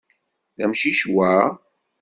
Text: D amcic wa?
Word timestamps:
D 0.57 0.59
amcic 0.65 1.01
wa? 1.15 1.31